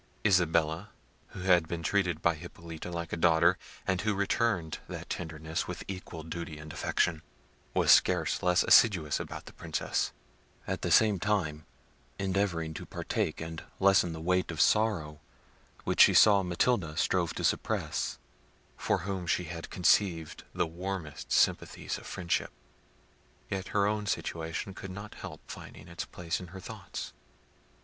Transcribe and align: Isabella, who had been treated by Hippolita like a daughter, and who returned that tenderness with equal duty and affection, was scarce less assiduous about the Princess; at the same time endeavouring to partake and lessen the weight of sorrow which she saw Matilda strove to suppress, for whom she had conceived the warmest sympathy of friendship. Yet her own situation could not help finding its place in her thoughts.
Isabella, 0.25 0.89
who 1.27 1.41
had 1.41 1.67
been 1.67 1.83
treated 1.83 2.23
by 2.23 2.33
Hippolita 2.33 2.89
like 2.89 3.13
a 3.13 3.23
daughter, 3.23 3.59
and 3.85 4.01
who 4.01 4.15
returned 4.15 4.79
that 4.89 5.11
tenderness 5.11 5.67
with 5.67 5.83
equal 5.87 6.23
duty 6.23 6.57
and 6.57 6.73
affection, 6.73 7.21
was 7.75 7.91
scarce 7.91 8.41
less 8.41 8.63
assiduous 8.63 9.19
about 9.19 9.45
the 9.45 9.53
Princess; 9.53 10.11
at 10.65 10.81
the 10.81 10.89
same 10.89 11.19
time 11.19 11.67
endeavouring 12.17 12.73
to 12.73 12.85
partake 12.87 13.39
and 13.39 13.63
lessen 13.79 14.11
the 14.11 14.19
weight 14.19 14.49
of 14.49 14.59
sorrow 14.59 15.19
which 15.83 16.01
she 16.01 16.15
saw 16.15 16.41
Matilda 16.41 16.97
strove 16.97 17.35
to 17.35 17.43
suppress, 17.43 18.17
for 18.75 19.01
whom 19.05 19.27
she 19.27 19.43
had 19.43 19.69
conceived 19.69 20.43
the 20.51 20.65
warmest 20.65 21.31
sympathy 21.31 21.85
of 21.85 21.93
friendship. 22.07 22.51
Yet 23.51 23.67
her 23.67 23.85
own 23.85 24.07
situation 24.07 24.73
could 24.73 24.89
not 24.89 25.13
help 25.13 25.41
finding 25.45 25.87
its 25.87 26.05
place 26.05 26.39
in 26.39 26.47
her 26.47 26.59
thoughts. 26.59 27.13